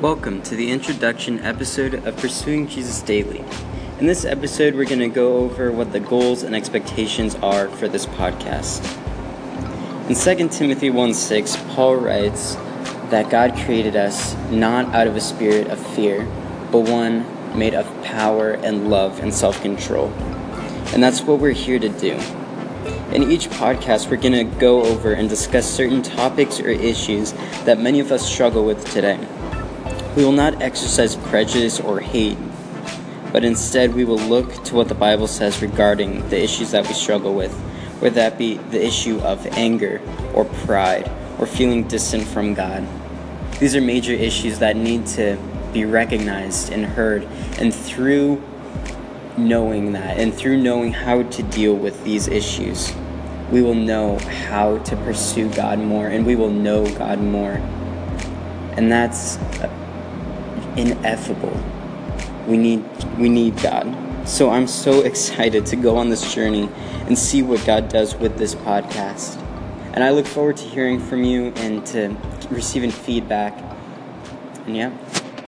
Welcome 0.00 0.42
to 0.42 0.54
the 0.54 0.72
introduction 0.72 1.40
episode 1.40 1.94
of 2.06 2.18
Pursuing 2.18 2.68
Jesus 2.68 3.00
Daily. 3.00 3.42
In 3.98 4.06
this 4.06 4.26
episode, 4.26 4.74
we're 4.74 4.84
going 4.84 4.98
to 4.98 5.08
go 5.08 5.38
over 5.38 5.72
what 5.72 5.92
the 5.92 6.00
goals 6.00 6.42
and 6.42 6.54
expectations 6.54 7.34
are 7.36 7.70
for 7.70 7.88
this 7.88 8.04
podcast. 8.04 8.84
In 10.10 10.14
2 10.14 10.50
Timothy 10.50 10.90
1 10.90 11.14
6, 11.14 11.56
Paul 11.68 11.96
writes 11.96 12.56
that 13.08 13.30
God 13.30 13.56
created 13.64 13.96
us 13.96 14.36
not 14.50 14.94
out 14.94 15.06
of 15.06 15.16
a 15.16 15.20
spirit 15.20 15.68
of 15.68 15.78
fear, 15.94 16.26
but 16.70 16.80
one 16.80 17.24
made 17.58 17.72
of 17.72 17.86
power 18.04 18.50
and 18.50 18.90
love 18.90 19.20
and 19.20 19.32
self 19.32 19.62
control. 19.62 20.08
And 20.92 21.02
that's 21.02 21.22
what 21.22 21.40
we're 21.40 21.52
here 21.52 21.78
to 21.78 21.88
do. 21.88 22.20
In 23.14 23.30
each 23.30 23.48
podcast, 23.48 24.10
we're 24.10 24.18
going 24.18 24.34
to 24.34 24.58
go 24.58 24.84
over 24.84 25.14
and 25.14 25.26
discuss 25.26 25.66
certain 25.66 26.02
topics 26.02 26.60
or 26.60 26.68
issues 26.68 27.32
that 27.64 27.78
many 27.78 27.98
of 27.98 28.12
us 28.12 28.30
struggle 28.30 28.62
with 28.62 28.84
today. 28.92 29.18
We 30.16 30.24
will 30.24 30.32
not 30.32 30.62
exercise 30.62 31.14
prejudice 31.14 31.78
or 31.78 32.00
hate, 32.00 32.38
but 33.32 33.44
instead 33.44 33.94
we 33.94 34.06
will 34.06 34.16
look 34.16 34.64
to 34.64 34.74
what 34.74 34.88
the 34.88 34.94
Bible 34.94 35.26
says 35.26 35.60
regarding 35.60 36.26
the 36.30 36.42
issues 36.42 36.70
that 36.70 36.88
we 36.88 36.94
struggle 36.94 37.34
with, 37.34 37.52
whether 38.00 38.14
that 38.14 38.38
be 38.38 38.56
the 38.56 38.82
issue 38.82 39.20
of 39.20 39.46
anger 39.48 40.00
or 40.32 40.46
pride 40.46 41.10
or 41.38 41.46
feeling 41.46 41.86
distant 41.86 42.26
from 42.26 42.54
God. 42.54 42.88
These 43.60 43.76
are 43.76 43.82
major 43.82 44.14
issues 44.14 44.58
that 44.60 44.74
need 44.74 45.06
to 45.08 45.36
be 45.74 45.84
recognized 45.84 46.72
and 46.72 46.86
heard, 46.86 47.24
and 47.58 47.74
through 47.74 48.42
knowing 49.36 49.92
that 49.92 50.16
and 50.18 50.32
through 50.32 50.56
knowing 50.62 50.94
how 50.94 51.24
to 51.24 51.42
deal 51.42 51.76
with 51.76 52.02
these 52.04 52.26
issues, 52.26 52.90
we 53.52 53.60
will 53.60 53.74
know 53.74 54.18
how 54.18 54.78
to 54.78 54.96
pursue 54.96 55.52
God 55.52 55.78
more 55.78 56.06
and 56.06 56.24
we 56.24 56.36
will 56.36 56.50
know 56.50 56.90
God 56.96 57.20
more. 57.20 57.60
And 58.78 58.90
that's 58.90 59.38
ineffable. 60.76 61.56
We 62.46 62.56
need 62.56 62.84
we 63.18 63.28
need 63.28 63.60
God. 63.62 63.86
So 64.26 64.50
I'm 64.50 64.66
so 64.66 65.00
excited 65.10 65.66
to 65.66 65.76
go 65.76 65.96
on 65.96 66.10
this 66.10 66.34
journey 66.34 66.68
and 67.06 67.18
see 67.18 67.42
what 67.42 67.64
God 67.64 67.88
does 67.88 68.14
with 68.14 68.38
this 68.38 68.54
podcast. 68.54 69.42
And 69.92 70.04
I 70.04 70.10
look 70.10 70.26
forward 70.26 70.58
to 70.58 70.64
hearing 70.64 71.00
from 71.00 71.24
you 71.24 71.52
and 71.56 71.84
to 71.86 72.14
receiving 72.50 72.90
feedback. 72.90 73.54
And 74.66 74.76
yeah. 74.76 74.92